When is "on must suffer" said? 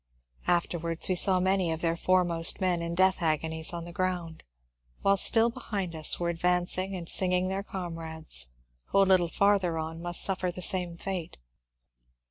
9.77-10.49